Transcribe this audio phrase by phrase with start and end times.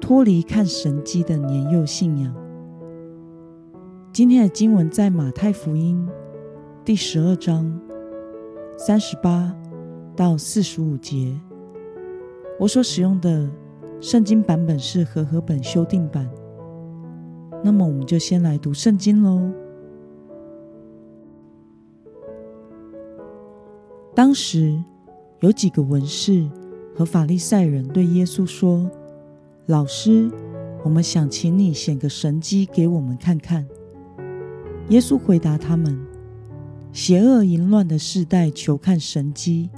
[0.00, 2.34] 脱离看神迹的年幼信仰。
[4.12, 6.08] 今天的经文在马太福音
[6.84, 7.80] 第十二章
[8.76, 9.54] 三十八
[10.16, 11.38] 到四十五节。
[12.58, 13.48] 我所使用的
[14.00, 16.28] 圣经版本是和合本修订版。
[17.62, 19.52] 那么，我们就先来读圣经喽。
[24.14, 24.82] 当时
[25.40, 26.48] 有几个文士
[26.96, 28.90] 和法利赛人对耶稣说
[29.66, 30.30] ：“老师，
[30.84, 33.66] 我们想请你显个神迹给我们看看。”
[34.88, 35.96] 耶稣回答他们
[36.92, 39.70] ：“邪恶淫乱的世代求看神迹，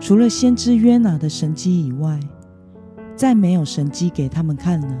[0.00, 2.18] 除了先知约拿的神迹以外，
[3.14, 4.98] 再没有神迹给他们看了。”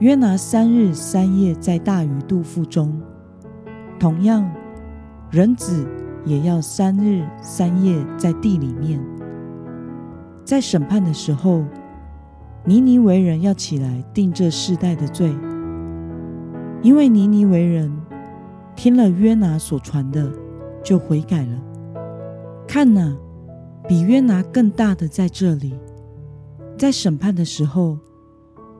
[0.00, 2.98] 约拿三日三夜在大鱼肚腹中，
[3.98, 4.50] 同样，
[5.30, 5.86] 人子
[6.24, 8.98] 也要三日三夜在地里面。
[10.42, 11.64] 在审判的时候，
[12.64, 15.34] 尼尼为人要起来定这世代的罪，
[16.82, 17.90] 因为尼尼为人
[18.76, 20.30] 听了约拿所传的，
[20.82, 21.58] 就悔改了。
[22.66, 23.16] 看哪，
[23.88, 25.74] 比约拿更大的在这里。
[26.78, 27.98] 在审判的时候。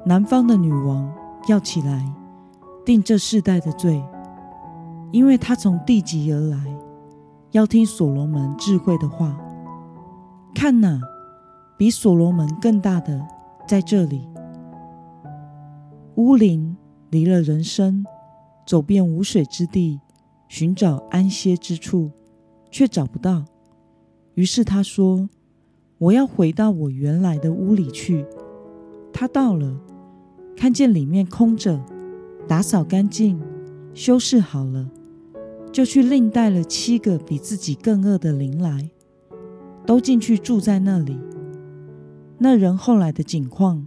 [0.06, 1.12] 南方的女王
[1.47, 2.11] 要起来
[2.86, 4.03] 定这世代的罪，
[5.12, 6.56] 因为她从地极而来，
[7.51, 9.39] 要听所罗门智慧的话。
[10.55, 10.98] 看哪，
[11.77, 13.20] 比所罗门更大的
[13.71, 14.27] 在这里。
[16.17, 16.77] 乌灵
[17.11, 18.05] 离了人生，
[18.67, 20.01] 走遍无水之地，
[20.48, 22.11] 寻找安歇之处，
[22.69, 23.45] 却找不到。
[24.35, 25.30] 于是他说
[25.98, 28.27] ：“我要回到我原来的屋里去。”
[29.14, 29.80] 他到了。
[30.57, 31.80] 看见里面空着，
[32.48, 33.41] 打扫干净，
[33.95, 34.91] 修饰好了，
[35.70, 38.91] 就去另带了七个比自己更恶的灵来，
[39.86, 41.17] 都进去住在那里。
[42.42, 43.86] 那人后来的境况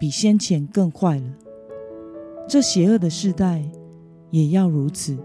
[0.00, 1.26] 比先前更坏了。
[2.48, 3.62] 这邪恶的世代
[4.30, 5.16] 也要如此。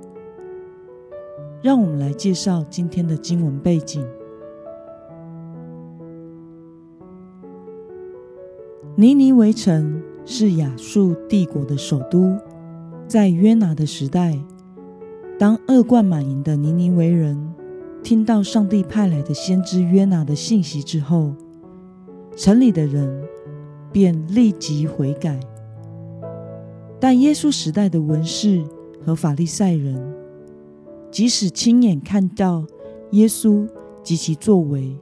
[1.63, 4.05] 让我们来介绍今天的经文背景：
[8.95, 10.03] 尼尼围城。
[10.29, 12.37] 是亚述帝国的首都，
[13.07, 14.37] 在约拿的时代，
[15.39, 17.55] 当恶贯满盈的尼尼微人
[18.03, 21.33] 听到上帝派来的先知约拿的信息之后，
[22.37, 23.27] 城里的人
[23.91, 25.39] 便立即悔改。
[26.99, 28.63] 但耶稣时代的文士
[29.03, 29.99] 和法利赛人，
[31.09, 32.63] 即使亲眼看到
[33.11, 33.67] 耶稣
[34.03, 34.95] 及其作为，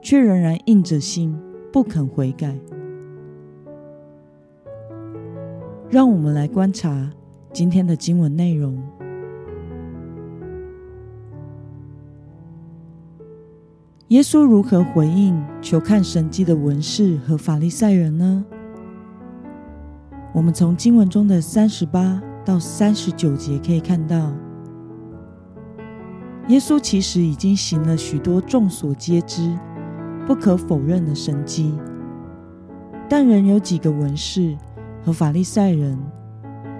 [0.00, 1.36] 却仍然硬着心
[1.72, 2.56] 不肯悔改。
[5.90, 7.10] 让我们来观察
[7.52, 8.80] 今天的经文内容。
[14.12, 18.44] 耶稣如何回应求看神迹的文士和法利赛人呢？
[20.34, 24.30] 我们从经文中的三十八到三十九节可以看到，
[26.48, 29.50] 耶稣其实已经行了许多众所皆知、
[30.26, 31.74] 不可否认的神迹，
[33.08, 34.54] 但仍有几个文士。
[35.04, 35.98] 和法利赛人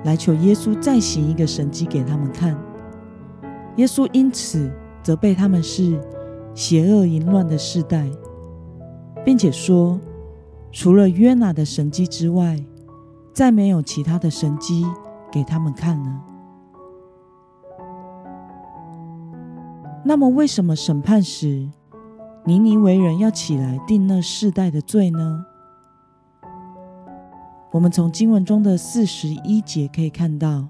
[0.04, 2.56] 来求耶稣再行一个神迹给他们看，
[3.76, 4.70] 耶稣因此
[5.02, 5.98] 责备他们是
[6.54, 8.10] 邪恶淫乱的世代，
[9.24, 9.98] 并且说，
[10.70, 12.62] 除了约拿的神迹之外，
[13.32, 14.84] 再没有其他的神迹
[15.30, 16.20] 给他们看了。
[20.04, 21.70] 那么，为什么审判时
[22.44, 25.44] 尼尼为人要起来定那世代的罪呢？
[27.70, 30.68] 我们从经文中的四十一节可以看到，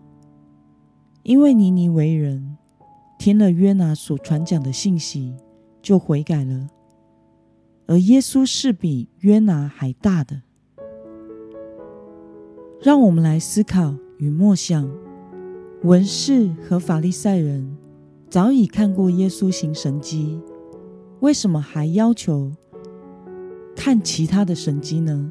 [1.24, 2.56] 因为尼尼为人
[3.18, 5.34] 听了约拿所传讲的信息，
[5.82, 6.68] 就悔改了，
[7.86, 10.42] 而耶稣是比约拿还大的。
[12.80, 14.88] 让我们来思考与默想：
[15.82, 17.76] 文士和法利赛人
[18.30, 20.40] 早已看过耶稣行神迹，
[21.20, 22.52] 为什么还要求
[23.76, 25.30] 看其他的神迹呢？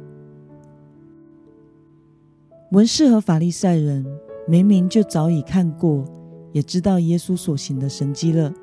[2.71, 4.05] 文士和法利赛人
[4.47, 6.05] 明明就早已看过，
[6.53, 8.53] 也知道耶稣所行的神迹了，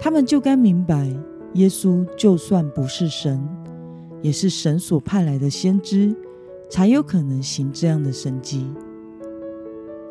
[0.00, 1.08] 他们就该明白，
[1.54, 3.40] 耶稣就算不是神，
[4.22, 6.14] 也是神所派来的先知，
[6.70, 8.66] 才有可能行这样的神迹。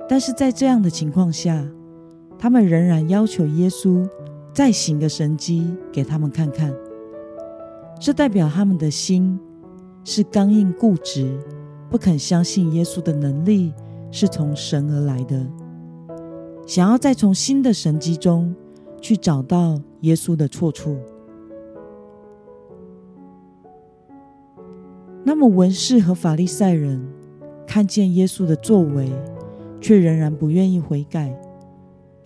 [0.10, 1.66] 但是在这样的情况下，
[2.38, 4.08] 他们仍然要求耶稣
[4.54, 6.74] 再行个神迹给他们看看。
[8.00, 9.40] 这代表他们的心
[10.04, 11.38] 是刚硬固执，
[11.90, 13.74] 不肯相信耶稣的能力
[14.12, 15.46] 是从神而来的，
[16.66, 18.56] 想要再从新的神迹中
[19.02, 20.98] 去找到耶稣的错处。
[25.24, 27.06] 那么文士和法利赛人
[27.68, 29.12] 看见耶稣的作为，
[29.82, 31.38] 却仍然不愿意悔改，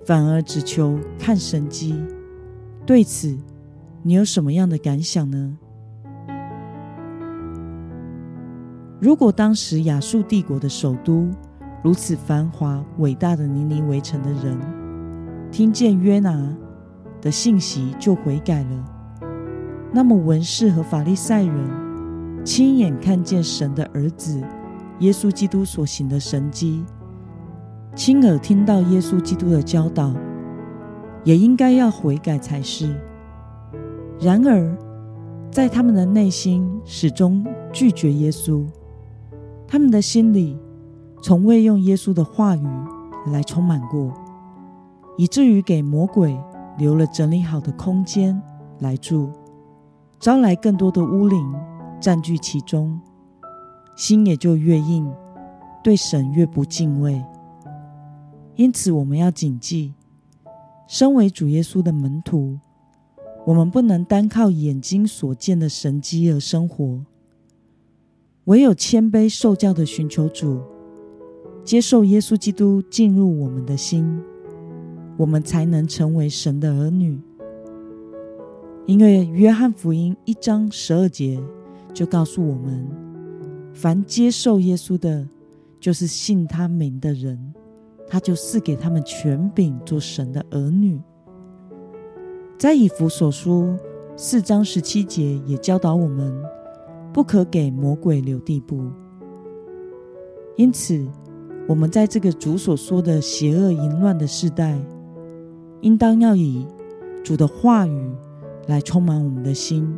[0.05, 1.95] 反而只求看神迹。
[2.85, 3.35] 对此，
[4.03, 5.57] 你有什么样的感想呢？
[8.99, 11.27] 如果当时亚述帝国的首都
[11.83, 14.55] 如此繁华伟大的尼尼微城的人，
[15.51, 16.55] 听见约拿
[17.21, 18.85] 的信息就悔改了，
[19.93, 21.81] 那么文士和法利赛人。
[22.43, 24.41] 亲眼看见神的儿子
[24.97, 26.83] 耶稣基督所行的神迹，
[27.95, 30.11] 亲耳听到耶稣基督的教导，
[31.23, 32.95] 也应该要悔改才是。
[34.19, 34.75] 然而，
[35.51, 38.65] 在他们的内心始终拒绝耶稣，
[39.67, 40.57] 他们的心里
[41.21, 42.67] 从未用耶稣的话语
[43.27, 44.11] 来充满过，
[45.15, 46.35] 以至于给魔鬼
[46.81, 48.41] 留了整理好的空间
[48.79, 49.29] 来住，
[50.19, 51.55] 招来更多的污灵。
[51.99, 52.99] 占据其中，
[53.95, 55.07] 心也就越硬，
[55.83, 57.23] 对神越不敬畏。
[58.55, 59.93] 因此，我们要谨记，
[60.87, 62.57] 身为主耶稣的门徒，
[63.45, 67.05] 我们不能单靠眼睛所见的神迹而生活，
[68.45, 70.59] 唯有谦卑受教的寻求主，
[71.63, 74.19] 接受耶稣基督进入我们的心，
[75.17, 77.19] 我们才能成为神的儿女。
[78.85, 81.41] 因为约翰福音一章十二节。
[81.93, 82.87] 就告诉我们，
[83.73, 85.27] 凡接受耶稣的，
[85.77, 87.37] 就是信他名的人，
[88.07, 90.97] 他就赐给他们权柄做神的儿女。
[92.57, 93.75] 在以弗所书
[94.15, 96.33] 四章十七节也教导我们，
[97.11, 98.81] 不可给魔鬼留地步。
[100.55, 101.05] 因此，
[101.67, 104.79] 我们在这个主所说的邪恶淫乱的时代，
[105.81, 106.65] 应当要以
[107.23, 108.11] 主的话语
[108.67, 109.93] 来充满我们的心。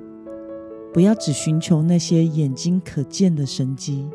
[0.94, 4.07] 不要只寻求那些眼睛可见的神迹。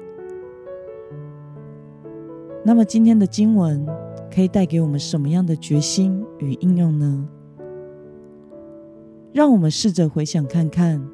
[2.65, 3.85] 那么，今天的经文
[4.33, 7.29] 可以带给我们什么样的决心与应用呢？
[9.33, 11.05] 让我们试着回想看看，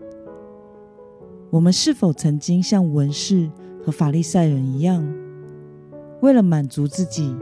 [1.48, 3.50] 我们是否曾经像文士
[3.82, 5.06] 和法利赛人一样，
[6.20, 7.34] 为了满足自己，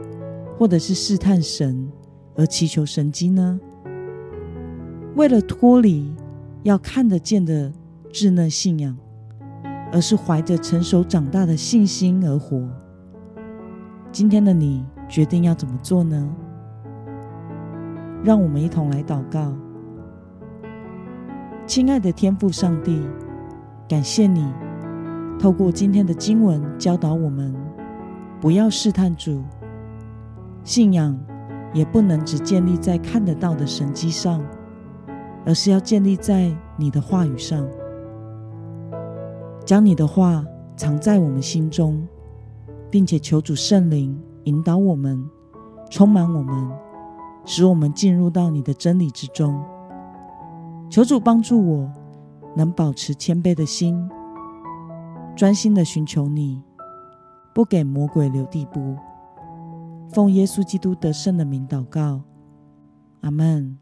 [0.57, 1.91] 或者是试探神
[2.35, 3.59] 而祈求神迹呢？
[5.15, 6.13] 为了脱离
[6.63, 7.71] 要看得见的。
[8.13, 8.95] 稚嫩信仰，
[9.91, 12.63] 而是怀着成熟长大的信心而活。
[14.11, 16.29] 今天的你决定要怎么做呢？
[18.23, 19.51] 让我们一同来祷告。
[21.65, 23.01] 亲爱的天父上帝，
[23.89, 24.47] 感谢你
[25.39, 27.51] 透过今天的经文教导我们，
[28.39, 29.41] 不要试探主。
[30.63, 31.19] 信仰
[31.73, 34.41] 也不能只建立在看得到的神迹上，
[35.45, 37.67] 而是要建立在你的话语上。
[39.65, 42.07] 将你的话藏在我们心中，
[42.89, 45.27] 并且求主圣灵引导我们，
[45.89, 46.71] 充满我们，
[47.45, 49.63] 使我们进入到你的真理之中。
[50.89, 51.91] 求主帮助我，
[52.55, 54.07] 能保持谦卑的心，
[55.35, 56.61] 专心的寻求你，
[57.53, 58.95] 不给魔鬼留地步。
[60.11, 62.21] 奉耶稣基督得胜的名祷告，
[63.21, 63.77] 阿门。